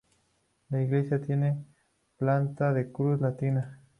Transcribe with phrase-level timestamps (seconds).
[0.69, 1.63] La iglesia tiene
[2.17, 3.83] planta de cruz latina.